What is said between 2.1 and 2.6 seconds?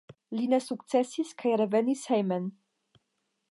hejmen.